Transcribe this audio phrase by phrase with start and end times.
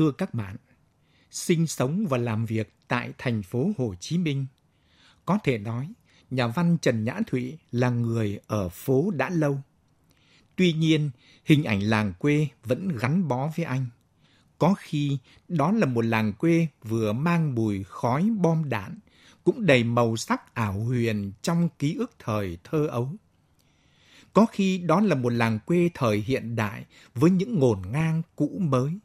[0.00, 0.56] Thưa các bạn,
[1.30, 4.46] sinh sống và làm việc tại thành phố Hồ Chí Minh,
[5.26, 5.92] có thể nói
[6.30, 9.60] nhà văn Trần Nhã Thụy là người ở phố đã lâu.
[10.56, 11.10] Tuy nhiên,
[11.44, 13.86] hình ảnh làng quê vẫn gắn bó với anh.
[14.58, 18.98] Có khi đó là một làng quê vừa mang mùi khói bom đạn,
[19.44, 23.10] cũng đầy màu sắc ảo huyền trong ký ức thời thơ ấu.
[24.32, 28.58] Có khi đó là một làng quê thời hiện đại với những ngổn ngang cũ
[28.60, 28.98] mới.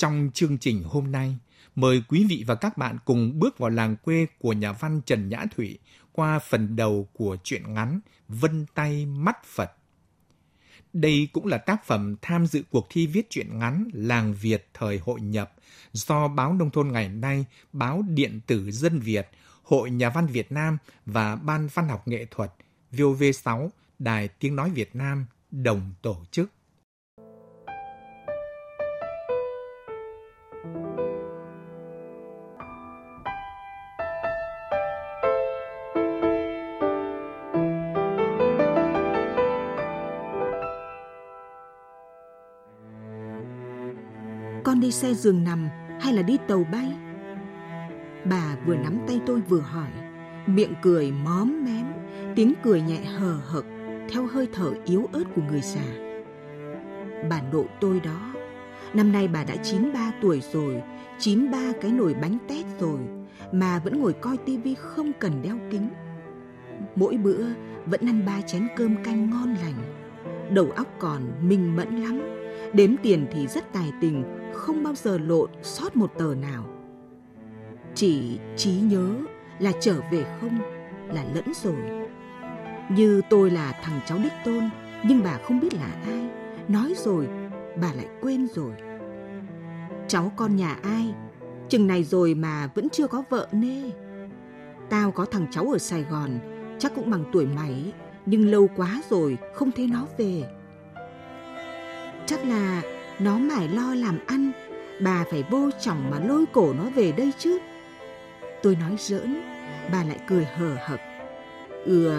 [0.00, 1.36] Trong chương trình hôm nay,
[1.74, 5.28] mời quý vị và các bạn cùng bước vào làng quê của nhà văn Trần
[5.28, 5.78] Nhã Thủy
[6.12, 9.72] qua phần đầu của truyện ngắn Vân tay mắt Phật.
[10.92, 14.98] Đây cũng là tác phẩm tham dự cuộc thi viết truyện ngắn Làng Việt thời
[14.98, 15.52] hội nhập
[15.92, 19.28] do Báo Nông thôn ngày nay, Báo Điện tử Dân Việt,
[19.62, 22.52] Hội Nhà văn Việt Nam và Ban Văn học Nghệ thuật
[22.92, 26.50] VOV6, Đài Tiếng Nói Việt Nam đồng tổ chức.
[45.00, 45.68] Xe giường nằm
[46.00, 46.92] hay là đi tàu bay?
[48.24, 49.88] Bà vừa nắm tay tôi vừa hỏi,
[50.46, 51.86] miệng cười móm mém,
[52.36, 53.64] tiếng cười nhẹ hờ hợt
[54.08, 55.84] theo hơi thở yếu ớt của người già.
[57.30, 58.34] Bà nội tôi đó,
[58.94, 60.82] năm nay bà đã 93 tuổi rồi,
[61.18, 63.00] 93 cái nồi bánh tét rồi,
[63.52, 65.88] mà vẫn ngồi coi tivi không cần đeo kính.
[66.96, 67.44] Mỗi bữa
[67.86, 69.74] vẫn ăn ba chén cơm canh ngon lành,
[70.54, 72.20] đầu óc còn minh mẫn lắm,
[72.72, 76.64] đếm tiền thì rất tài tình, không bao giờ lộn sót một tờ nào.
[77.94, 79.14] Chỉ trí nhớ
[79.58, 80.58] là trở về không
[81.08, 81.76] là lẫn rồi.
[82.90, 84.70] Như tôi là thằng cháu đích tôn,
[85.04, 86.28] nhưng bà không biết là ai.
[86.68, 87.28] Nói rồi,
[87.80, 88.72] bà lại quên rồi.
[90.08, 91.14] Cháu con nhà ai?
[91.68, 93.90] Chừng này rồi mà vẫn chưa có vợ nê.
[94.90, 96.30] Tao có thằng cháu ở Sài Gòn,
[96.78, 97.92] chắc cũng bằng tuổi mày,
[98.26, 100.44] nhưng lâu quá rồi không thấy nó về.
[102.26, 102.82] Chắc là
[103.20, 104.52] nó mải lo làm ăn,
[105.00, 107.58] bà phải vô chồng mà lôi cổ nó về đây chứ.
[108.62, 109.42] Tôi nói giỡn,
[109.92, 111.00] bà lại cười hờ hực.
[111.84, 112.12] Ừ,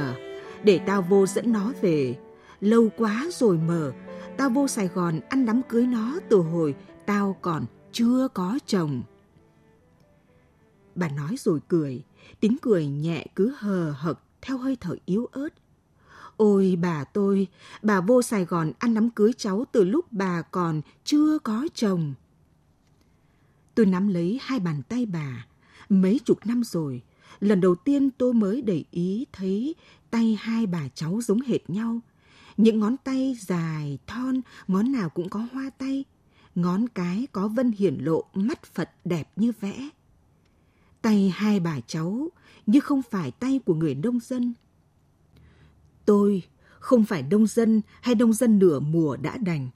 [0.64, 2.16] để tao vô dẫn nó về.
[2.62, 3.92] Lâu quá rồi mờ,
[4.38, 6.76] tao vô Sài Gòn ăn đám cưới nó từ hồi
[7.06, 9.04] tao còn chưa có chồng.
[10.96, 12.04] Bà nói rồi cười,
[12.40, 15.50] tiếng cười nhẹ cứ hờ hực theo hơi thở yếu ớt.
[16.42, 17.48] Ôi bà tôi,
[17.82, 22.14] bà vô Sài Gòn ăn đám cưới cháu từ lúc bà còn chưa có chồng.
[23.76, 25.48] Tôi nắm lấy hai bàn tay bà,
[25.90, 27.02] mấy chục năm rồi,
[27.40, 29.76] lần đầu tiên tôi mới để ý thấy
[30.12, 32.00] tay hai bà cháu giống hệt nhau.
[32.58, 36.06] Những ngón tay dài, thon, ngón nào cũng có hoa tay.
[36.56, 39.90] Ngón cái có vân hiển lộ mắt Phật đẹp như vẽ.
[41.02, 42.30] Tay hai bà cháu
[42.66, 44.54] như không phải tay của người nông dân.
[46.06, 46.44] Tôi
[46.80, 49.70] không phải nông dân hay nông dân nửa mùa đã đành.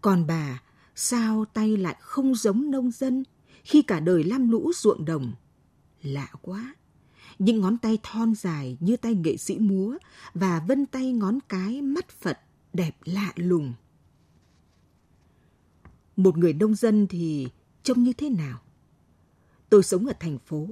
[0.00, 0.62] Còn bà,
[0.94, 3.24] sao tay lại không giống nông dân
[3.64, 5.32] khi cả đời lam lũ ruộng đồng?
[6.02, 6.74] Lạ quá!
[7.38, 9.96] Những ngón tay thon dài như tay nghệ sĩ múa
[10.34, 12.38] và vân tay ngón cái mắt Phật
[12.72, 13.72] đẹp lạ lùng.
[16.16, 17.48] Một người nông dân thì
[17.82, 18.60] trông như thế nào?
[19.68, 20.66] Tôi sống ở thành phố.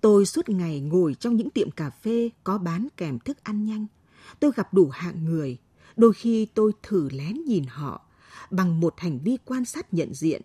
[0.00, 3.86] Tôi suốt ngày ngồi trong những tiệm cà phê có bán kèm thức ăn nhanh–
[4.40, 5.58] tôi gặp đủ hạng người.
[5.96, 8.06] Đôi khi tôi thử lén nhìn họ
[8.50, 10.42] bằng một hành vi quan sát nhận diện,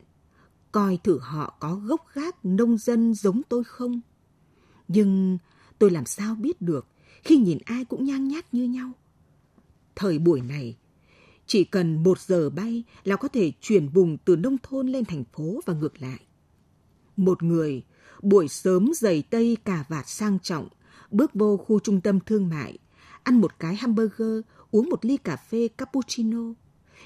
[0.71, 4.01] coi thử họ có gốc gác nông dân giống tôi không.
[4.87, 5.37] Nhưng
[5.79, 6.87] tôi làm sao biết được
[7.23, 8.91] khi nhìn ai cũng nhang nhát như nhau.
[9.95, 10.77] Thời buổi này,
[11.47, 15.23] chỉ cần một giờ bay là có thể chuyển vùng từ nông thôn lên thành
[15.33, 16.19] phố và ngược lại.
[17.17, 17.83] Một người
[18.21, 20.67] buổi sớm giày tây cà vạt sang trọng,
[21.11, 22.77] bước vô khu trung tâm thương mại,
[23.25, 24.39] ăn một cái hamburger,
[24.71, 26.53] uống một ly cà phê cappuccino.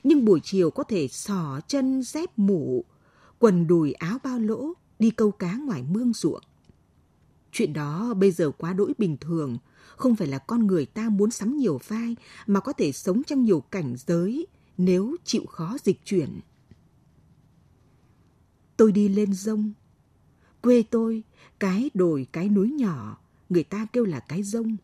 [0.04, 2.86] Nhưng buổi chiều có thể sỏ chân dép mũ,
[3.40, 6.44] quần đùi áo bao lỗ, đi câu cá ngoài mương ruộng.
[7.52, 9.58] Chuyện đó bây giờ quá đỗi bình thường,
[9.98, 12.16] không phải là con người ta muốn sắm nhiều vai
[12.48, 16.40] mà có thể sống trong nhiều cảnh giới nếu chịu khó dịch chuyển.
[18.78, 19.74] Tôi đi lên rông.
[20.62, 21.24] Quê tôi,
[21.60, 23.18] cái đồi cái núi nhỏ,
[23.50, 24.78] người ta kêu là cái rông.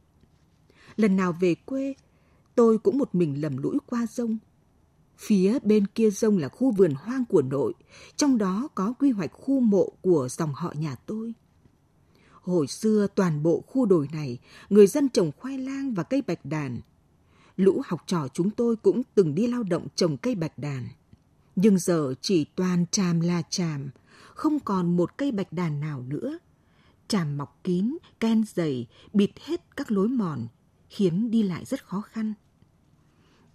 [0.98, 1.94] Lần nào về quê,
[2.56, 4.38] tôi cũng một mình lầm lũi qua rông.
[5.18, 7.74] Phía bên kia rông là khu vườn hoang của nội,
[8.16, 11.34] trong đó có quy hoạch khu mộ của dòng họ nhà tôi.
[12.42, 14.40] Hồi xưa toàn bộ khu đồi này,
[14.70, 16.82] người dân trồng khoai lang và cây bạch đàn.
[17.58, 20.88] Lũ học trò chúng tôi cũng từng đi lao động trồng cây bạch đàn.
[21.56, 23.90] Nhưng giờ chỉ toàn tràm là tràm,
[24.34, 26.38] không còn một cây bạch đàn nào nữa.
[27.08, 30.48] Tràm mọc kín, ken dày, bịt hết các lối mòn,
[30.90, 32.34] khiến đi lại rất khó khăn.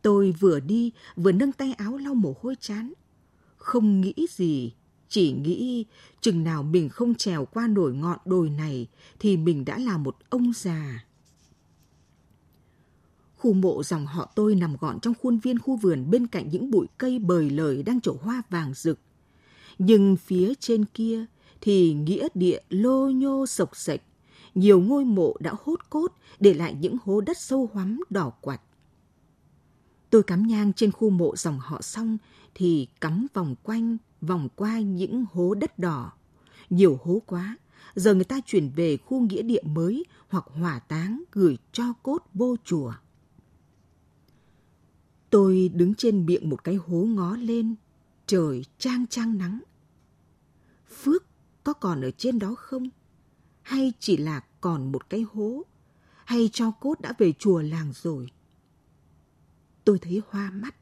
[0.03, 2.93] Tôi vừa đi vừa nâng tay áo lau mồ hôi chán.
[3.57, 4.73] Không nghĩ gì,
[5.09, 5.87] chỉ nghĩ
[6.21, 8.89] chừng nào mình không trèo qua nổi ngọn đồi này
[9.19, 11.05] thì mình đã là một ông già.
[13.37, 16.71] Khu mộ dòng họ tôi nằm gọn trong khuôn viên khu vườn bên cạnh những
[16.71, 18.99] bụi cây bời lời đang trổ hoa vàng rực.
[19.79, 21.25] Nhưng phía trên kia
[21.61, 24.01] thì nghĩa địa lô nhô sộc sạch,
[24.55, 28.61] nhiều ngôi mộ đã hốt cốt để lại những hố đất sâu hoắm đỏ quạch.
[30.11, 32.19] Tôi cắm nhang trên khu mộ dòng họ xong
[32.55, 36.13] thì cắm vòng quanh, vòng qua những hố đất đỏ.
[36.71, 37.57] Nhiều hố quá,
[37.95, 42.19] giờ người ta chuyển về khu nghĩa địa mới hoặc hỏa táng gửi cho cốt
[42.35, 42.93] vô chùa.
[45.31, 47.75] Tôi đứng trên miệng một cái hố ngó lên,
[48.27, 49.61] trời trang trang nắng.
[51.03, 51.25] Phước
[51.65, 52.89] có còn ở trên đó không?
[53.71, 55.63] Hay chỉ là còn một cái hố?
[56.25, 58.27] Hay cho cốt đã về chùa làng rồi?
[59.85, 60.75] Tôi thấy hoa mắt.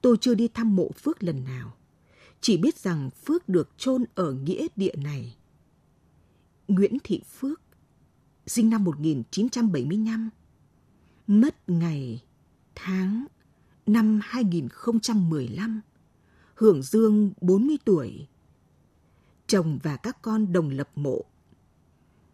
[0.00, 1.76] Tôi chưa đi thăm mộ Phước lần nào.
[2.40, 5.36] Chỉ biết rằng Phước được chôn ở nghĩa địa này.
[6.68, 7.60] Nguyễn Thị Phước,
[8.46, 10.30] sinh năm 1975,
[11.26, 12.22] mất ngày,
[12.74, 13.26] tháng,
[13.86, 15.80] năm 2015,
[16.54, 18.26] hưởng dương 40 tuổi.
[19.46, 21.24] Chồng và các con đồng lập mộ.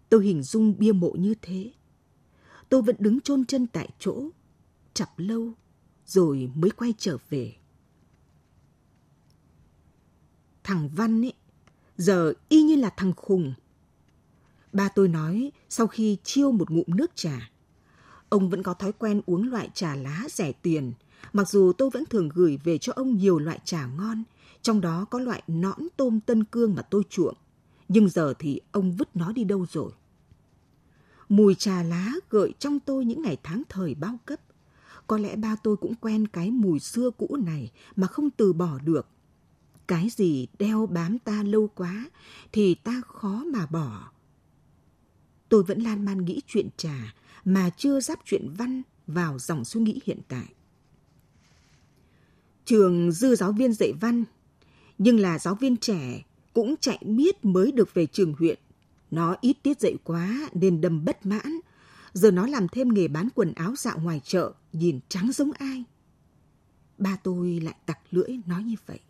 [0.08, 1.72] Tôi hình dung bia mộ như thế.
[2.68, 4.28] Tôi vẫn đứng chôn chân tại chỗ,
[4.94, 5.52] chập lâu,
[6.06, 7.56] rồi mới quay trở về.
[10.64, 11.32] Thằng Văn ấy,
[11.96, 13.54] giờ y như là thằng khùng.
[14.72, 17.50] Ba tôi nói sau khi chiêu một ngụm nước trà,
[18.28, 20.92] ông vẫn có thói quen uống loại trà lá rẻ tiền,
[21.32, 24.22] mặc dù tôi vẫn thường gửi về cho ông nhiều loại trà ngon,
[24.62, 27.34] trong đó có loại nõn tôm tân cương mà tôi chuộng.
[27.88, 29.92] Nhưng giờ thì ông vứt nó đi đâu rồi?
[31.28, 34.40] Mùi trà lá gợi trong tôi những ngày tháng thời bao cấp.
[35.06, 38.78] Có lẽ ba tôi cũng quen cái mùi xưa cũ này mà không từ bỏ
[38.84, 39.06] được.
[39.86, 42.10] Cái gì đeo bám ta lâu quá
[42.52, 44.10] thì ta khó mà bỏ.
[45.48, 49.80] Tôi vẫn lan man nghĩ chuyện trà mà chưa giáp chuyện văn vào dòng suy
[49.80, 50.46] nghĩ hiện tại.
[52.64, 54.24] Trường dư giáo viên dạy văn,
[54.98, 56.22] nhưng là giáo viên trẻ
[56.56, 58.58] cũng chạy miết mới được về trường huyện.
[59.10, 61.60] Nó ít tiết dạy quá nên đâm bất mãn.
[62.12, 65.84] Giờ nó làm thêm nghề bán quần áo dạo ngoài chợ, nhìn trắng giống ai.
[66.98, 69.00] Ba tôi lại tặc lưỡi nói như vậy.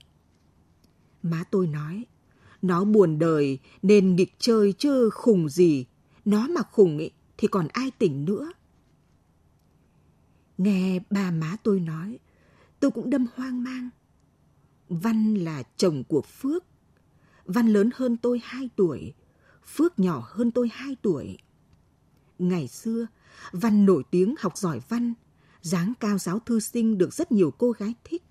[1.22, 2.04] Má tôi nói,
[2.62, 5.86] nó buồn đời nên nghịch chơi chứ khùng gì.
[6.24, 8.52] Nó mà khùng ấy, thì còn ai tỉnh nữa.
[10.58, 12.18] Nghe ba má tôi nói,
[12.80, 13.90] tôi cũng đâm hoang mang.
[14.88, 16.64] Văn là chồng của Phước.
[17.46, 19.14] Văn lớn hơn tôi 2 tuổi,
[19.66, 21.38] Phước nhỏ hơn tôi 2 tuổi.
[22.38, 23.06] Ngày xưa,
[23.52, 25.14] Văn nổi tiếng học giỏi văn,
[25.62, 28.22] dáng cao giáo thư sinh được rất nhiều cô gái thích.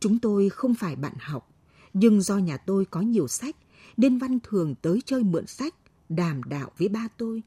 [0.00, 1.54] Chúng tôi không phải bạn học,
[1.92, 3.56] nhưng do nhà tôi có nhiều sách,
[3.96, 5.74] nên Văn thường tới chơi mượn sách,
[6.08, 7.42] đàm đạo với ba tôi.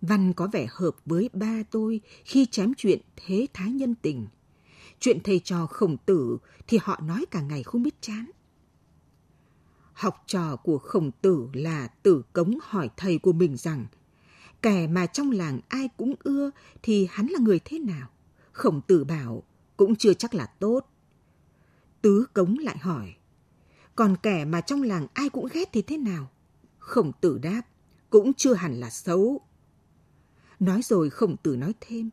[0.00, 4.26] Văn có vẻ hợp với ba tôi khi chém chuyện thế thái nhân tình.
[5.00, 8.30] Chuyện thầy trò khổng tử thì họ nói cả ngày không biết chán.
[10.00, 13.86] Học trò của khổng tử là tử cống hỏi thầy của mình rằng
[14.62, 16.50] kẻ mà trong làng ai cũng ưa
[16.82, 18.08] thì hắn là người thế nào?
[18.52, 19.42] Khổng tử bảo
[19.76, 20.80] cũng chưa chắc là tốt.
[22.02, 23.14] Tứ cống lại hỏi
[23.96, 26.30] còn kẻ mà trong làng ai cũng ghét thì thế nào?
[26.78, 27.62] Khổng tử đáp,
[28.10, 29.40] cũng chưa hẳn là xấu.
[30.60, 32.10] Nói rồi khổng tử nói thêm,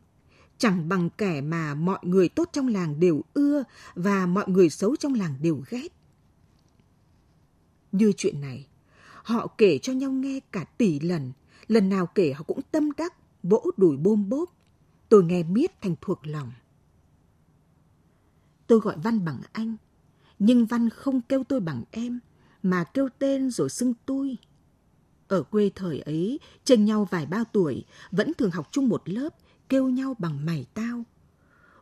[0.58, 3.64] chẳng bằng kẻ mà mọi người tốt trong làng đều ưa
[3.94, 5.97] và mọi người xấu trong làng đều ghét.
[7.92, 8.66] Như chuyện này,
[9.22, 11.32] họ kể cho nhau nghe cả tỷ lần,
[11.68, 14.50] Lần nào kể họ cũng tâm đắc, vỗ đùi bôm bốp.
[15.08, 16.52] Tôi nghe miết thành thuộc lòng.
[18.66, 19.76] Tôi gọi Văn bằng anh,
[20.38, 22.20] nhưng Văn không kêu tôi bằng em,
[22.62, 24.36] mà kêu tên rồi xưng tôi.
[25.28, 29.34] Ở quê thời ấy, chênh nhau vài bao tuổi, vẫn thường học chung một lớp,
[29.68, 31.04] kêu nhau bằng mày tao.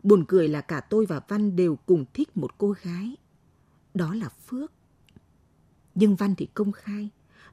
[0.03, 3.17] Buồn cười là cả tôi và Văn đều cùng thích một cô gái.
[3.95, 4.73] Đó là Phước.
[5.97, 7.09] Nhưng Văn thì công khai,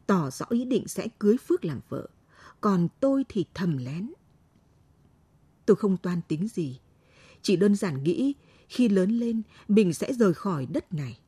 [0.07, 2.07] tỏ rõ ý định sẽ cưới Phước làm vợ,
[2.62, 4.12] còn tôi thì thầm lén.
[5.65, 6.79] Tôi không toan tính gì,
[7.41, 8.33] chỉ đơn giản nghĩ
[8.67, 11.19] khi lớn lên mình sẽ rời khỏi đất này.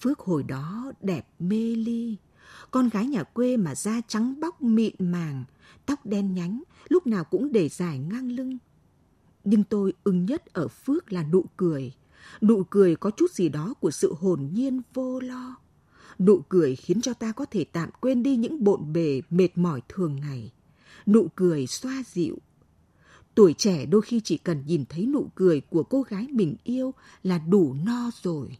[0.00, 2.16] Phước hồi đó đẹp mê ly,
[2.70, 5.44] con gái nhà quê mà da trắng bóc mịn màng,
[5.86, 8.58] tóc đen nhánh, lúc nào cũng để dài ngang lưng.
[9.44, 11.92] Nhưng tôi ưng nhất ở Phước là nụ cười.
[12.40, 15.56] Nụ cười có chút gì đó của sự hồn nhiên vô lo.
[16.20, 19.80] Nụ cười khiến cho ta có thể tạm quên đi những bộn bề mệt mỏi
[19.88, 20.52] thường ngày.
[21.06, 22.38] Nụ cười xoa dịu.
[23.34, 26.94] Tuổi trẻ đôi khi chỉ cần nhìn thấy nụ cười của cô gái mình yêu
[27.22, 28.58] là đủ no rồi.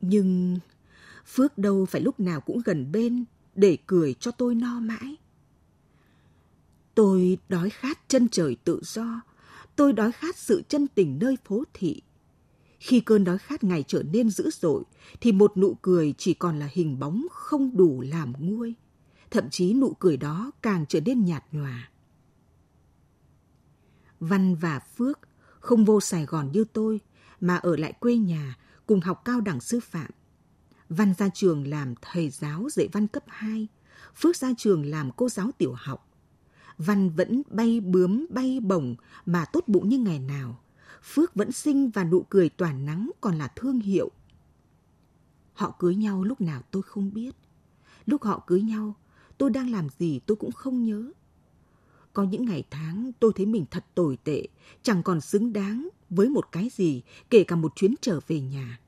[0.00, 0.58] Nhưng
[1.26, 5.16] Phước đâu phải lúc nào cũng gần bên để cười cho tôi no mãi.
[6.94, 9.20] Tôi đói khát chân trời tự do,
[9.76, 12.02] tôi đói khát sự chân tình nơi phố thị.
[12.80, 14.84] Khi cơn đói khát ngày trở nên dữ dội,
[15.20, 18.74] thì một nụ cười chỉ còn là hình bóng không đủ làm nguôi.
[19.30, 21.90] Thậm chí nụ cười đó càng trở nên nhạt nhòa.
[24.20, 25.18] Văn và Phước
[25.60, 27.00] không vô Sài Gòn như tôi,
[27.40, 28.56] mà ở lại quê nhà
[28.86, 30.10] cùng học cao đẳng sư phạm.
[30.88, 33.66] Văn ra trường làm thầy giáo dạy văn cấp 2,
[34.16, 36.08] Phước ra trường làm cô giáo tiểu học.
[36.78, 38.96] Văn vẫn bay bướm bay bổng
[39.26, 40.60] mà tốt bụng như ngày nào.
[41.02, 44.10] Phước vẫn xinh và nụ cười tỏa nắng còn là thương hiệu.
[45.52, 47.36] Họ cưới nhau lúc nào tôi không biết.
[48.06, 48.94] Lúc họ cưới nhau,
[49.38, 51.12] tôi đang làm gì tôi cũng không nhớ.
[52.12, 54.46] Có những ngày tháng tôi thấy mình thật tồi tệ,
[54.82, 58.80] chẳng còn xứng đáng với một cái gì, kể cả một chuyến trở về nhà.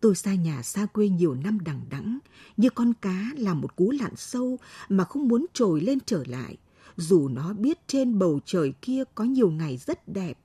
[0.00, 2.18] Tôi xa nhà xa quê nhiều năm đằng đẵng,
[2.56, 6.56] như con cá làm một cú lặn sâu mà không muốn trồi lên trở lại,
[6.96, 10.38] dù nó biết trên bầu trời kia có nhiều ngày rất đẹp.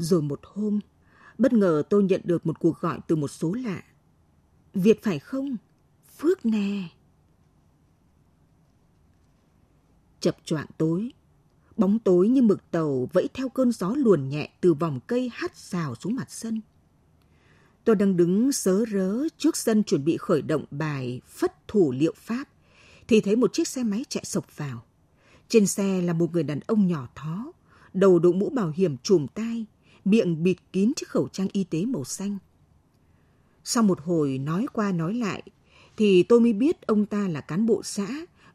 [0.00, 0.80] Rồi một hôm,
[1.38, 3.82] bất ngờ tôi nhận được một cuộc gọi từ một số lạ.
[4.74, 5.56] Việt phải không?
[6.18, 6.88] Phước nè.
[10.20, 11.12] Chập choạng tối,
[11.76, 15.56] bóng tối như mực tàu vẫy theo cơn gió luồn nhẹ từ vòng cây hắt
[15.56, 16.60] xào xuống mặt sân.
[17.84, 22.14] Tôi đang đứng sớ rớ trước sân chuẩn bị khởi động bài phất thủ liệu
[22.16, 22.44] pháp,
[23.08, 24.84] thì thấy một chiếc xe máy chạy sộc vào.
[25.48, 27.52] Trên xe là một người đàn ông nhỏ thó,
[27.94, 29.66] đầu đội mũ bảo hiểm trùm tai,
[30.04, 32.38] miệng bịt kín chiếc khẩu trang y tế màu xanh.
[33.64, 35.42] Sau một hồi nói qua nói lại,
[35.96, 38.08] thì tôi mới biết ông ta là cán bộ xã,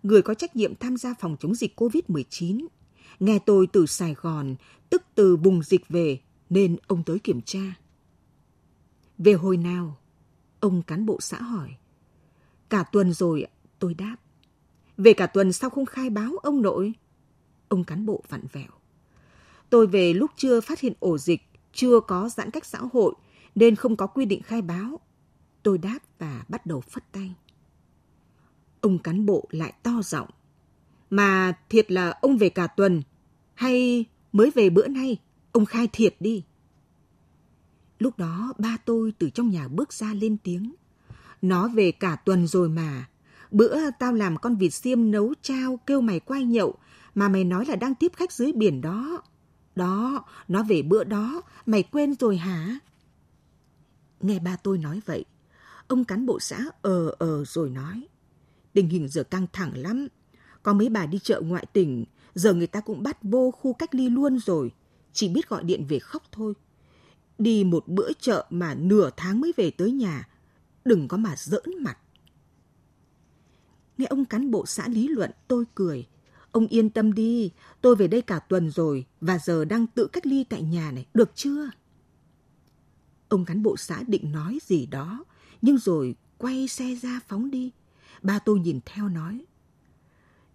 [0.03, 2.67] người có trách nhiệm tham gia phòng chống dịch COVID-19.
[3.19, 4.55] Nghe tôi từ Sài Gòn,
[4.89, 7.75] tức từ bùng dịch về, nên ông tới kiểm tra.
[9.17, 9.97] Về hồi nào?
[10.59, 11.75] Ông cán bộ xã hỏi.
[12.69, 13.45] Cả tuần rồi,
[13.79, 14.15] tôi đáp.
[14.97, 16.93] Về cả tuần sao không khai báo ông nội?
[17.67, 18.71] Ông cán bộ vặn vẹo.
[19.69, 21.41] Tôi về lúc chưa phát hiện ổ dịch,
[21.73, 23.13] chưa có giãn cách xã hội,
[23.55, 24.99] nên không có quy định khai báo.
[25.63, 27.35] Tôi đáp và bắt đầu phất tay.
[28.81, 30.29] Ông cán bộ lại to giọng.
[31.09, 33.01] Mà thiệt là ông về cả tuần,
[33.53, 35.17] hay mới về bữa nay,
[35.51, 36.43] ông khai thiệt đi.
[37.99, 40.75] Lúc đó ba tôi từ trong nhà bước ra lên tiếng.
[41.41, 43.09] Nó về cả tuần rồi mà.
[43.51, 46.75] Bữa tao làm con vịt xiêm nấu trao kêu mày quay nhậu
[47.15, 49.21] mà mày nói là đang tiếp khách dưới biển đó.
[49.75, 52.79] Đó, nó về bữa đó, mày quên rồi hả?
[54.21, 55.25] Nghe ba tôi nói vậy,
[55.87, 58.07] ông cán bộ xã ờ ờ rồi nói.
[58.73, 60.07] Tình hình giờ căng thẳng lắm.
[60.63, 62.05] Có mấy bà đi chợ ngoại tỉnh,
[62.35, 64.71] giờ người ta cũng bắt vô khu cách ly luôn rồi.
[65.13, 66.53] Chỉ biết gọi điện về khóc thôi.
[67.37, 70.27] Đi một bữa chợ mà nửa tháng mới về tới nhà.
[70.85, 71.97] Đừng có mà giỡn mặt.
[73.97, 76.07] Nghe ông cán bộ xã lý luận, tôi cười.
[76.55, 80.25] Ông yên tâm đi, tôi về đây cả tuần rồi và giờ đang tự cách
[80.25, 81.69] ly tại nhà này, được chưa?
[83.27, 85.25] Ông cán bộ xã định nói gì đó,
[85.61, 87.71] nhưng rồi quay xe ra phóng đi.
[88.21, 89.45] Ba tôi nhìn theo nói.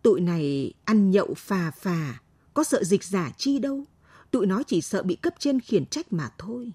[0.02, 2.21] Tụi này ăn nhậu phà phà,
[2.54, 3.85] có sợ dịch giả chi đâu.
[4.30, 6.73] Tụi nó chỉ sợ bị cấp trên khiển trách mà thôi.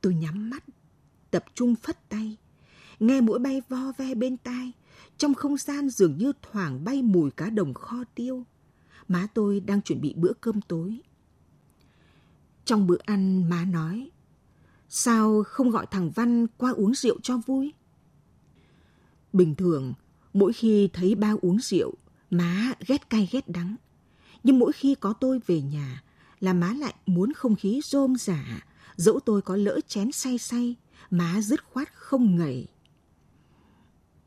[0.00, 0.64] Tôi nhắm mắt,
[1.30, 2.36] tập trung phất tay,
[3.00, 4.72] nghe mũi bay vo ve bên tai,
[5.18, 8.44] trong không gian dường như thoảng bay mùi cá đồng kho tiêu.
[9.08, 11.00] Má tôi đang chuẩn bị bữa cơm tối.
[12.64, 14.10] Trong bữa ăn, má nói,
[14.88, 17.72] sao không gọi thằng Văn qua uống rượu cho vui?
[19.32, 19.94] Bình thường,
[20.32, 21.94] mỗi khi thấy ba uống rượu,
[22.30, 23.76] má ghét cay ghét đắng.
[24.42, 26.02] Nhưng mỗi khi có tôi về nhà,
[26.40, 30.76] là má lại muốn không khí rôm rả, dẫu tôi có lỡ chén say say,
[31.10, 32.68] má dứt khoát không ngẩy.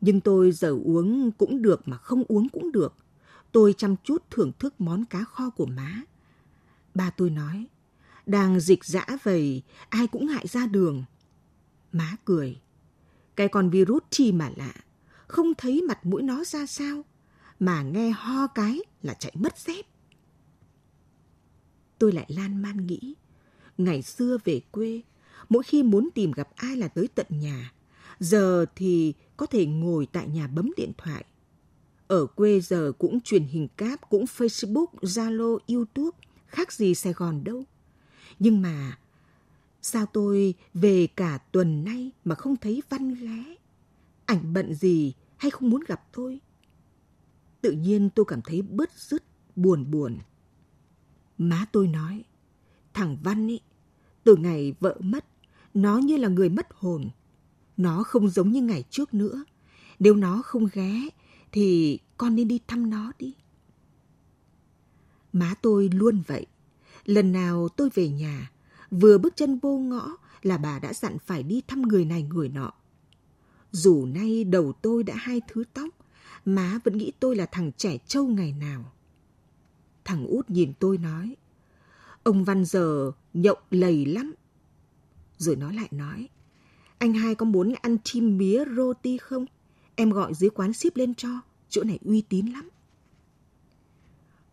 [0.00, 2.94] Nhưng tôi giờ uống cũng được mà không uống cũng được.
[3.52, 6.02] Tôi chăm chút thưởng thức món cá kho của má.
[6.94, 7.66] Ba tôi nói,
[8.26, 11.04] đang dịch dã vậy, ai cũng ngại ra đường.
[11.92, 12.60] Má cười,
[13.36, 14.72] cái con virus chi mà lạ,
[15.26, 17.04] không thấy mặt mũi nó ra sao,
[17.60, 19.86] mà nghe ho cái là chạy mất dép.
[21.98, 23.14] Tôi lại lan man nghĩ,
[23.78, 25.02] ngày xưa về quê,
[25.48, 27.72] mỗi khi muốn tìm gặp ai là tới tận nhà.
[28.20, 31.24] Giờ thì có thể ngồi tại nhà bấm điện thoại.
[32.08, 37.44] Ở quê giờ cũng truyền hình cáp, cũng Facebook, Zalo, YouTube, khác gì Sài Gòn
[37.44, 37.64] đâu.
[38.38, 38.98] Nhưng mà
[39.82, 43.56] sao tôi về cả tuần nay mà không thấy Văn ghé?
[44.26, 46.40] Ảnh bận gì hay không muốn gặp tôi?
[47.60, 49.24] Tự nhiên tôi cảm thấy bứt rứt,
[49.56, 50.18] buồn buồn.
[51.38, 52.24] Má tôi nói,
[52.94, 53.60] thằng Văn ấy,
[54.24, 55.24] từ ngày vợ mất,
[55.74, 57.10] nó như là người mất hồn.
[57.78, 59.44] Nó không giống như ngày trước nữa.
[59.98, 61.08] Nếu nó không ghé,
[61.52, 63.34] thì con nên đi thăm nó đi.
[65.32, 66.46] Má tôi luôn vậy.
[67.04, 68.50] Lần nào tôi về nhà,
[68.90, 72.48] vừa bước chân vô ngõ là bà đã dặn phải đi thăm người này người
[72.48, 72.72] nọ.
[73.72, 75.88] Dù nay đầu tôi đã hai thứ tóc,
[76.44, 78.92] má vẫn nghĩ tôi là thằng trẻ trâu ngày nào.
[80.04, 81.36] Thằng út nhìn tôi nói,
[82.22, 84.34] ông Văn giờ nhậu lầy lắm.
[85.38, 86.28] Rồi nó lại nói,
[86.98, 89.46] anh hai có muốn ăn chim mía roti không?
[89.94, 92.68] Em gọi dưới quán ship lên cho, chỗ này uy tín lắm.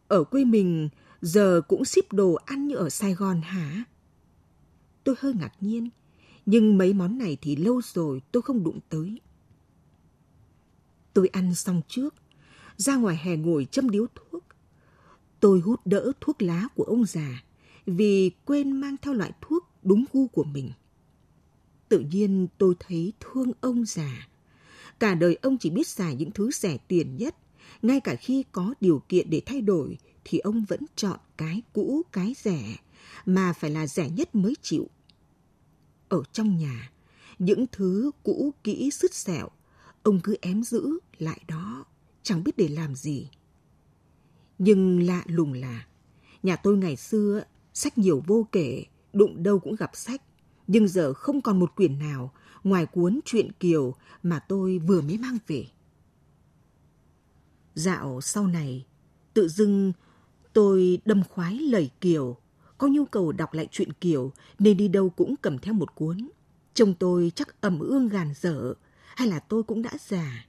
[0.07, 0.89] Ở quê mình
[1.21, 3.83] giờ cũng ship đồ ăn như ở Sài Gòn hả?
[5.03, 5.89] Tôi hơi ngạc nhiên,
[6.45, 9.19] nhưng mấy món này thì lâu rồi tôi không đụng tới.
[11.13, 12.15] Tôi ăn xong trước,
[12.77, 14.43] ra ngoài hè ngồi châm điếu thuốc.
[15.39, 17.43] Tôi hút đỡ thuốc lá của ông già
[17.85, 20.71] vì quên mang theo loại thuốc đúng gu của mình.
[21.89, 24.27] Tự nhiên tôi thấy thương ông già.
[24.99, 27.35] Cả đời ông chỉ biết xài những thứ rẻ tiền nhất,
[27.81, 32.01] ngay cả khi có điều kiện để thay đổi thì ông vẫn chọn cái cũ,
[32.11, 32.75] cái rẻ,
[33.25, 34.89] mà phải là rẻ nhất mới chịu.
[36.09, 36.91] Ở trong nhà,
[37.39, 39.49] những thứ cũ kỹ sứt sẹo,
[40.03, 41.85] ông cứ ém giữ lại đó,
[42.23, 43.29] chẳng biết để làm gì.
[44.57, 45.85] Nhưng lạ lùng là,
[46.43, 47.43] nhà tôi ngày xưa
[47.73, 50.21] sách nhiều vô kể, đụng đâu cũng gặp sách.
[50.67, 55.17] Nhưng giờ không còn một quyển nào ngoài cuốn truyện Kiều mà tôi vừa mới
[55.17, 55.67] mang về.
[57.75, 58.85] Dạo sau này,
[59.33, 59.93] tự dưng
[60.53, 62.37] tôi đâm khoái lời Kiều,
[62.77, 66.29] có nhu cầu đọc lại chuyện Kiều nên đi đâu cũng cầm theo một cuốn.
[66.73, 68.73] Chồng tôi chắc ẩm ương gàn dở,
[69.15, 70.45] hay là tôi cũng đã già.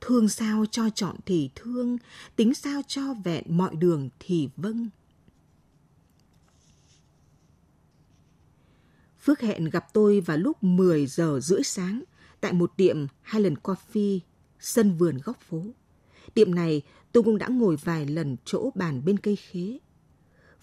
[0.00, 1.98] Thương sao cho chọn thì thương,
[2.36, 4.88] tính sao cho vẹn mọi đường thì vâng.
[9.22, 12.02] Phước hẹn gặp tôi vào lúc 10 giờ rưỡi sáng
[12.40, 14.18] tại một tiệm Highland Coffee,
[14.60, 15.62] sân vườn góc phố.
[16.34, 19.78] Tiệm này tôi cũng đã ngồi vài lần chỗ bàn bên cây khế.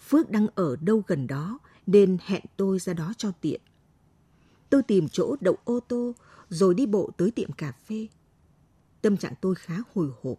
[0.08, 3.60] Phước đang ở đâu gần đó nên hẹn tôi ra đó cho tiện.
[4.70, 6.14] Tôi tìm chỗ đậu ô tô
[6.48, 8.06] rồi đi bộ tới tiệm cà phê.
[9.02, 10.38] Tâm trạng tôi khá hồi hộp.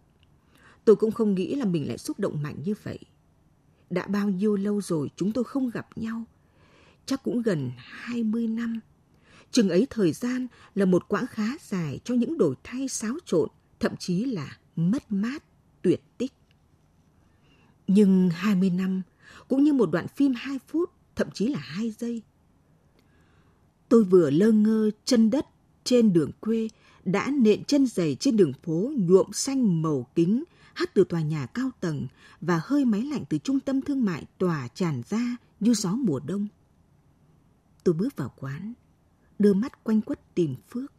[0.84, 2.98] Tôi cũng không nghĩ là mình lại xúc động mạnh như vậy.
[3.90, 6.24] Đã bao nhiêu lâu rồi chúng tôi không gặp nhau–
[7.06, 8.80] chắc cũng gần 20 năm.
[9.50, 13.48] Chừng ấy thời gian là một quãng khá dài cho những đổi thay xáo trộn,
[13.80, 15.44] thậm chí là mất mát,
[15.82, 16.32] tuyệt tích.
[17.86, 19.02] Nhưng 20 năm
[19.48, 22.22] cũng như một đoạn phim 2 phút, thậm chí là 2 giây.
[23.88, 25.46] Tôi vừa lơ ngơ chân đất
[25.84, 26.68] trên đường quê
[27.04, 31.46] đã nện chân giày trên đường phố nhuộm xanh màu kính hát từ tòa nhà
[31.46, 32.06] cao tầng
[32.40, 36.20] và hơi máy lạnh từ trung tâm thương mại tỏa tràn ra như gió mùa
[36.20, 36.48] đông.
[37.84, 38.72] Tôi bước vào quán,
[39.38, 40.92] đưa mắt quanh quất tìm Phước.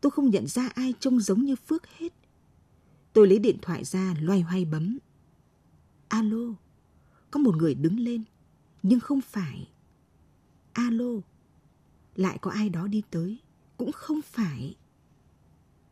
[0.00, 2.12] Tôi không nhận ra ai trông giống như Phước hết.
[3.12, 4.98] Tôi lấy điện thoại ra loay hoay bấm.
[6.08, 6.54] Alo,
[7.30, 8.24] có một người đứng lên,
[8.82, 9.70] nhưng không phải.
[10.72, 11.12] Alo,
[12.14, 13.38] lại có ai đó đi tới,
[13.76, 14.76] cũng không phải.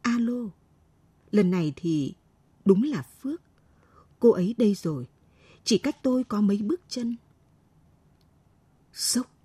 [0.02, 0.50] Alo,
[1.30, 2.14] lần này thì
[2.64, 3.42] đúng là Phước.
[4.18, 5.06] Cô ấy đây rồi,
[5.64, 7.16] chỉ cách tôi có mấy bước chân.
[8.92, 9.35] Sốc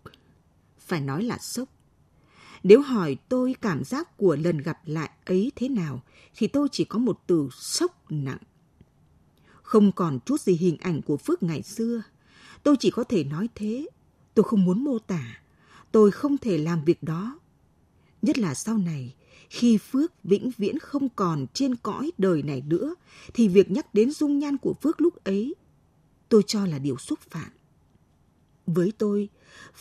[0.92, 1.70] phải nói là sốc.
[2.64, 6.04] Nếu hỏi tôi cảm giác của lần gặp lại ấy thế nào,
[6.36, 8.38] thì tôi chỉ có một từ sốc nặng.
[9.62, 12.02] Không còn chút gì hình ảnh của Phước ngày xưa.
[12.64, 13.88] Tôi chỉ có thể nói thế.
[14.34, 15.42] Tôi không muốn mô tả.
[15.92, 17.40] Tôi không thể làm việc đó.
[18.22, 19.16] Nhất là sau này,
[19.50, 22.96] khi Phước vĩnh viễn không còn trên cõi đời này nữa,
[23.34, 25.56] thì việc nhắc đến dung nhan của Phước lúc ấy,
[26.30, 27.52] tôi cho là điều xúc phạm.
[28.68, 29.30] Với tôi,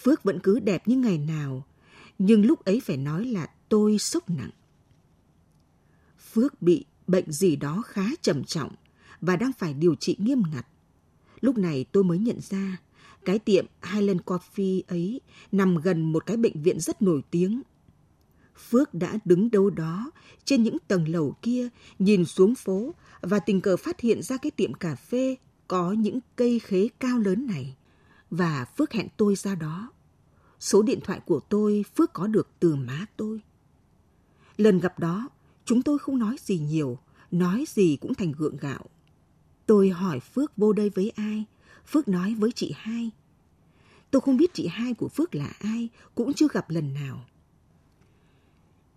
[0.03, 1.67] Phước vẫn cứ đẹp như ngày nào,
[2.19, 4.51] nhưng lúc ấy phải nói là tôi sốc nặng.
[6.33, 8.71] Phước bị bệnh gì đó khá trầm trọng
[9.21, 10.67] và đang phải điều trị nghiêm ngặt.
[11.41, 12.77] Lúc này tôi mới nhận ra
[13.25, 15.21] cái tiệm Highland Coffee ấy
[15.53, 17.63] nằm gần một cái bệnh viện rất nổi tiếng.
[18.69, 20.11] Phước đã đứng đâu đó
[20.45, 24.51] trên những tầng lầu kia nhìn xuống phố và tình cờ phát hiện ra cái
[24.51, 25.37] tiệm cà phê
[25.69, 27.77] có những cây khế cao lớn này.
[28.31, 29.93] Và Phước hẹn tôi ra đó.
[30.61, 33.41] Số điện thoại của tôi Phước có được từ má tôi.
[34.57, 35.29] Lần gặp đó,
[35.65, 36.99] chúng tôi không nói gì nhiều,
[37.31, 38.85] nói gì cũng thành gượng gạo.
[39.67, 41.45] Tôi hỏi Phước vô đây với ai,
[41.87, 43.11] Phước nói với chị hai.
[44.11, 47.25] Tôi không biết chị hai của Phước là ai, cũng chưa gặp lần nào.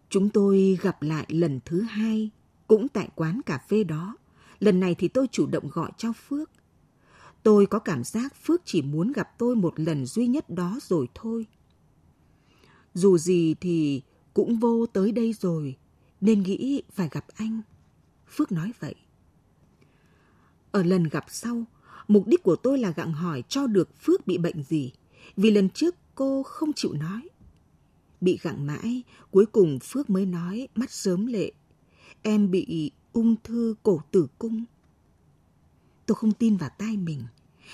[0.10, 2.30] Chúng tôi gặp lại lần thứ hai,
[2.68, 4.18] cũng tại quán cà phê đó.
[4.60, 6.52] Lần này thì tôi chủ động gọi cho Phước.
[7.44, 11.08] Tôi có cảm giác Phước chỉ muốn gặp tôi một lần duy nhất đó rồi
[11.16, 11.46] thôi.
[12.94, 14.02] Dù gì thì
[14.34, 15.78] cũng vô tới đây rồi,
[16.22, 17.62] nên nghĩ phải gặp anh.
[18.28, 18.96] Phước nói vậy.
[20.72, 21.66] Ở lần gặp sau,
[22.08, 24.92] mục đích của tôi là gặng hỏi cho được Phước bị bệnh gì,
[25.38, 27.30] vì lần trước cô không chịu nói.
[28.22, 31.52] Bị gặng mãi, cuối cùng Phước mới nói mắt sớm lệ.
[32.22, 34.66] Em bị ung thư cổ tử cung.
[36.06, 37.24] Tôi không tin vào tai mình.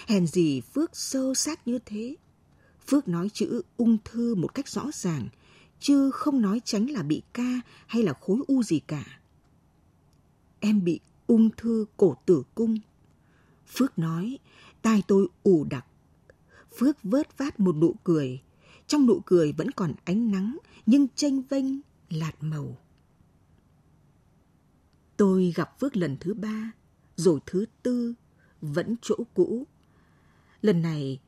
[0.08, 2.15] Hèn gì Phước sâu sát như thế.
[2.88, 5.28] Phước nói chữ ung thư một cách rõ ràng,
[5.80, 9.20] chứ không nói tránh là bị ca hay là khối u gì cả.
[10.60, 12.78] Em bị ung thư cổ tử cung.
[13.68, 14.39] Phước nói,
[14.82, 15.86] tai tôi ù đặc.
[16.78, 18.42] Phước vớt vát một nụ cười.
[18.88, 21.65] Trong nụ cười vẫn còn ánh nắng, nhưng tranh vênh,
[22.10, 22.78] lạt màu.
[25.18, 26.72] Tôi gặp Phước lần thứ ba,
[27.20, 28.14] rồi thứ tư,
[28.62, 29.68] vẫn chỗ cũ.
[30.62, 31.20] Lần này,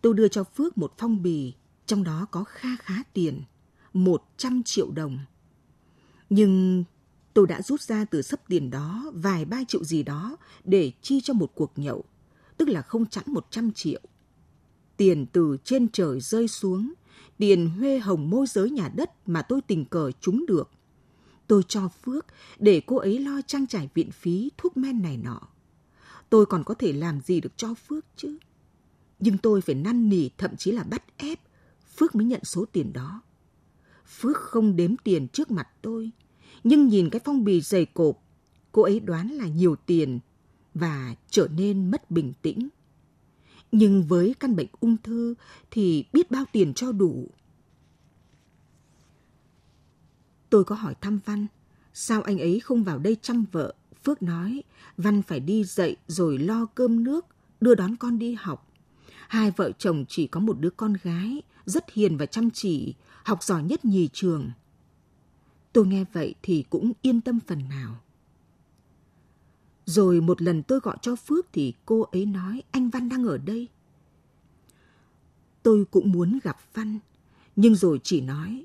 [0.00, 1.54] tôi đưa cho Phước một phong bì,
[1.86, 3.42] trong đó có kha khá tiền,
[3.92, 5.18] 100 triệu đồng.
[6.30, 6.84] Nhưng
[7.34, 11.20] tôi đã rút ra từ sấp tiền đó vài ba triệu gì đó để chi
[11.20, 12.04] cho một cuộc nhậu,
[12.56, 14.00] tức là không chẵn 100 triệu.
[14.96, 16.92] Tiền từ trên trời rơi xuống,
[17.38, 20.70] tiền huê hồng môi giới nhà đất mà tôi tình cờ trúng được.
[21.52, 22.26] Tôi cho Phước
[22.58, 25.40] để cô ấy lo trang trải viện phí thuốc men này nọ.
[26.30, 28.38] Tôi còn có thể làm gì được cho Phước chứ?
[29.18, 31.38] Nhưng tôi phải năn nỉ thậm chí là bắt ép
[31.96, 33.22] Phước mới nhận số tiền đó.
[34.06, 36.10] Phước không đếm tiền trước mặt tôi,
[36.64, 38.22] nhưng nhìn cái phong bì dày cộp,
[38.72, 40.18] cô ấy đoán là nhiều tiền
[40.74, 42.68] và trở nên mất bình tĩnh.
[43.72, 45.34] Nhưng với căn bệnh ung thư
[45.70, 47.30] thì biết bao tiền cho đủ.
[50.52, 51.46] Tôi có hỏi thăm Văn,
[51.94, 53.74] sao anh ấy không vào đây chăm vợ?
[54.04, 54.62] Phước nói,
[54.96, 57.26] Văn phải đi dậy rồi lo cơm nước,
[57.60, 58.72] đưa đón con đi học.
[59.28, 63.42] Hai vợ chồng chỉ có một đứa con gái, rất hiền và chăm chỉ, học
[63.42, 64.50] giỏi nhất nhì trường.
[65.72, 68.00] Tôi nghe vậy thì cũng yên tâm phần nào.
[69.86, 73.38] Rồi một lần tôi gọi cho Phước thì cô ấy nói anh Văn đang ở
[73.38, 73.68] đây.
[75.62, 76.98] Tôi cũng muốn gặp Văn,
[77.56, 78.64] nhưng rồi chỉ nói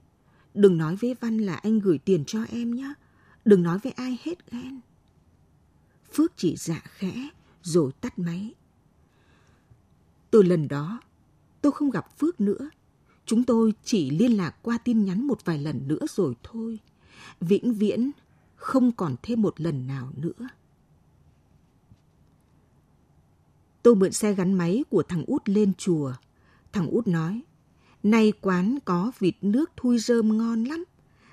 [0.57, 2.93] đừng nói với Văn là anh gửi tiền cho em nhé,
[3.45, 4.79] đừng nói với ai hết ghen.
[6.13, 7.29] Phước chỉ dạ khẽ
[7.63, 8.53] rồi tắt máy.
[10.31, 11.01] Từ lần đó,
[11.61, 12.69] tôi không gặp Phước nữa.
[13.25, 16.79] Chúng tôi chỉ liên lạc qua tin nhắn một vài lần nữa rồi thôi.
[17.39, 18.11] Vĩnh viễn
[18.55, 20.47] không còn thêm một lần nào nữa.
[23.83, 26.13] Tôi mượn xe gắn máy của thằng út lên chùa.
[26.71, 27.41] Thằng út nói,
[28.03, 30.83] nay quán có vịt nước thui rơm ngon lắm.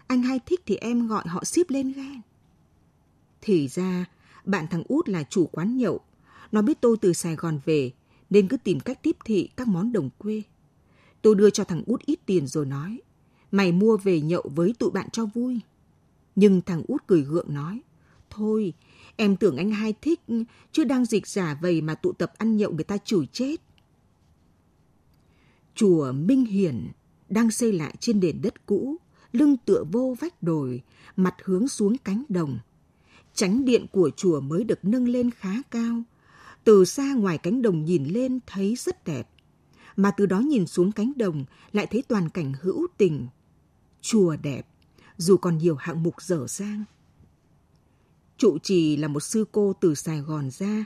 [0.06, 2.20] Anh hay thích thì em gọi họ ship lên ghen.
[3.40, 4.04] Thì ra,
[4.44, 6.00] bạn thằng út là chủ quán nhậu.
[6.52, 7.92] Nó biết tôi từ Sài Gòn về,
[8.30, 10.42] nên cứ tìm cách tiếp thị các món đồng quê.
[11.22, 13.00] Tôi đưa cho thằng út ít tiền rồi nói,
[13.52, 15.60] mày mua về nhậu với tụi bạn cho vui.
[16.36, 17.80] Nhưng thằng út cười gượng nói,
[18.30, 18.72] thôi,
[19.16, 20.20] em tưởng anh hai thích,
[20.72, 23.56] chứ đang dịch giả vầy mà tụ tập ăn nhậu người ta chửi chết.
[25.74, 26.90] Chùa Minh Hiển
[27.28, 28.96] đang xây lại trên nền đất cũ,
[29.32, 30.82] lưng tựa vô vách đồi,
[31.16, 32.58] mặt hướng xuống cánh đồng.
[33.34, 36.02] Chánh điện của chùa mới được nâng lên khá cao.
[36.64, 39.28] Từ xa ngoài cánh đồng nhìn lên thấy rất đẹp
[39.96, 43.28] mà từ đó nhìn xuống cánh đồng lại thấy toàn cảnh hữu tình.
[44.00, 44.66] Chùa đẹp,
[45.16, 46.84] dù còn nhiều hạng mục dở dang.
[48.36, 50.84] Trụ trì là một sư cô từ Sài Gòn ra,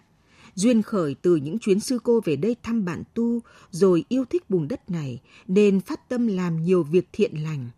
[0.58, 3.40] duyên khởi từ những chuyến sư cô về đây thăm bạn tu
[3.70, 7.68] rồi yêu thích vùng đất này nên phát tâm làm nhiều việc thiện lành.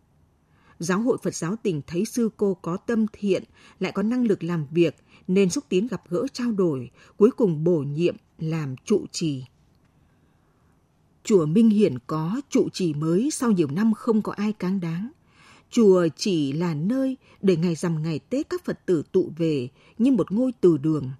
[0.79, 3.45] Giáo hội Phật giáo tỉnh thấy sư cô có tâm thiện,
[3.81, 4.97] lại có năng lực làm việc,
[5.29, 9.45] nên xúc tiến gặp gỡ trao đổi, cuối cùng bổ nhiệm làm trụ trì.
[11.25, 15.11] Chùa Minh Hiển có trụ trì mới sau nhiều năm không có ai cáng đáng.
[15.71, 20.13] Chùa chỉ là nơi để ngày rằm ngày Tết các Phật tử tụ về như
[20.13, 21.11] một ngôi từ đường.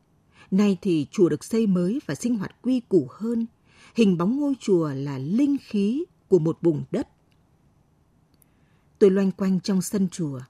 [0.51, 3.47] Nay thì chùa được xây mới và sinh hoạt quy củ hơn.
[3.95, 7.09] Hình bóng ngôi chùa là linh khí của một vùng đất.
[8.99, 10.41] Tôi loanh quanh trong sân chùa,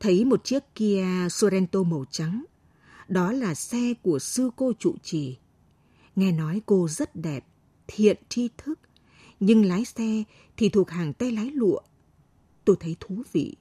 [0.00, 2.44] thấy một chiếc Kia Sorento màu trắng.
[3.08, 5.36] Đó là xe của sư cô trụ trì.
[6.16, 7.44] Nghe nói cô rất đẹp,
[7.86, 8.80] thiện tri thức,
[9.40, 10.22] nhưng lái xe
[10.56, 11.80] thì thuộc hàng tay lái lụa.
[12.64, 13.56] Tôi thấy thú vị.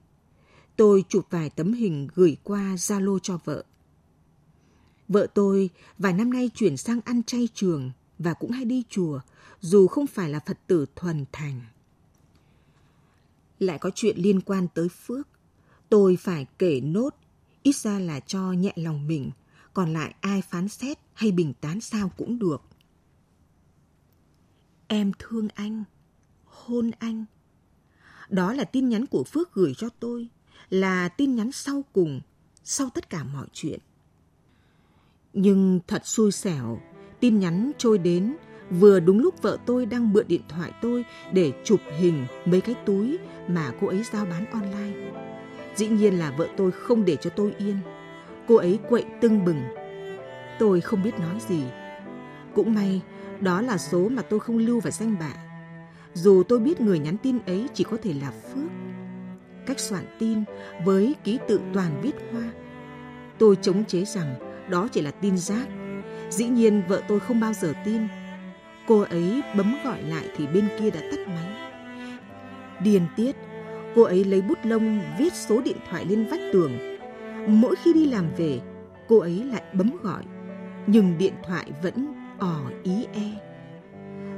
[0.76, 3.64] Tôi chụp vài tấm hình gửi qua Zalo cho vợ.
[5.12, 9.20] Vợ tôi vài năm nay chuyển sang ăn chay trường và cũng hay đi chùa,
[9.62, 11.62] dù không phải là Phật tử thuần thành.
[13.60, 15.28] Lại có chuyện liên quan tới phước.
[15.90, 17.16] Tôi phải kể nốt,
[17.64, 19.32] ít ra là cho nhẹ lòng mình,
[19.74, 22.62] còn lại ai phán xét hay bình tán sao cũng được.
[24.88, 25.84] Em thương anh,
[26.46, 27.26] hôn anh.
[28.30, 30.28] Đó là tin nhắn của Phước gửi cho tôi,
[30.70, 32.22] là tin nhắn sau cùng,
[32.64, 33.80] sau tất cả mọi chuyện.
[35.34, 36.80] Nhưng thật xui xẻo,
[37.20, 38.36] tin nhắn trôi đến
[38.70, 42.76] vừa đúng lúc vợ tôi đang mượn điện thoại tôi để chụp hình mấy cái
[42.86, 43.18] túi
[43.48, 45.12] mà cô ấy giao bán online.
[45.76, 47.78] Dĩ nhiên là vợ tôi không để cho tôi yên.
[48.48, 49.62] Cô ấy quậy tưng bừng.
[50.60, 51.64] Tôi không biết nói gì.
[52.56, 53.02] Cũng may,
[53.40, 55.34] đó là số mà tôi không lưu vào danh bạ.
[56.14, 58.70] Dù tôi biết người nhắn tin ấy chỉ có thể là Phước.
[59.66, 60.44] Cách soạn tin
[60.86, 62.52] với ký tự toàn viết hoa.
[63.38, 65.68] Tôi chống chế rằng đó chỉ là tin rác.
[66.30, 68.02] Dĩ nhiên vợ tôi không bao giờ tin.
[68.88, 71.48] Cô ấy bấm gọi lại thì bên kia đã tắt máy.
[72.84, 73.36] Điền tiết,
[73.96, 76.72] cô ấy lấy bút lông viết số điện thoại lên vách tường.
[77.48, 78.60] Mỗi khi đi làm về,
[79.08, 80.24] cô ấy lại bấm gọi,
[80.88, 83.32] nhưng điện thoại vẫn ỏ ý e.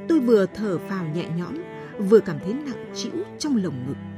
[0.07, 1.53] Tôi vừa thở phào nhẹ nhõm,
[1.97, 4.12] vừa cảm thấy nặng trĩu trong lồng ngực.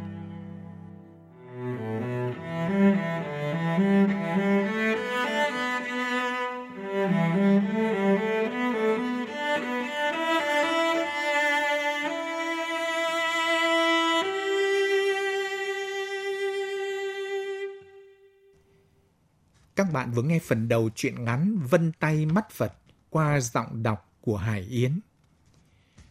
[20.05, 22.73] Bạn vừa nghe phần đầu truyện ngắn Vân tay mắt Phật
[23.09, 24.99] qua giọng đọc của Hải Yến.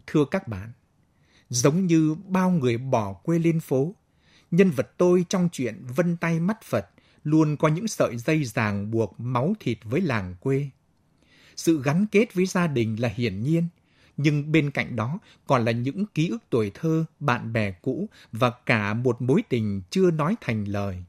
[0.06, 0.72] Thưa các bạn,
[1.48, 3.94] giống như bao người bỏ quê lên phố,
[4.50, 6.86] nhân vật tôi trong chuyện Vân tay mắt Phật
[7.24, 10.68] luôn có những sợi dây ràng buộc máu thịt với làng quê.
[11.56, 13.68] Sự gắn kết với gia đình là hiển nhiên,
[14.16, 18.50] nhưng bên cạnh đó còn là những ký ức tuổi thơ, bạn bè cũ và
[18.66, 21.04] cả một mối tình chưa nói thành lời.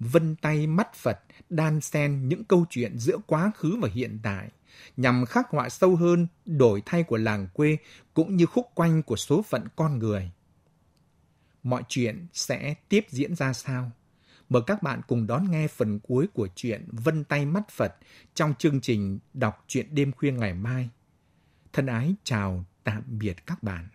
[0.00, 1.18] Vân tay mắt Phật
[1.50, 4.48] đan xen những câu chuyện giữa quá khứ và hiện tại,
[4.96, 7.76] nhằm khắc họa sâu hơn đổi thay của làng quê
[8.14, 10.30] cũng như khúc quanh của số phận con người.
[11.62, 13.90] Mọi chuyện sẽ tiếp diễn ra sao?
[14.48, 17.94] Mời các bạn cùng đón nghe phần cuối của chuyện Vân tay mắt Phật
[18.34, 20.88] trong chương trình đọc truyện đêm khuya ngày mai.
[21.72, 23.88] Thân ái chào tạm biệt các bạn.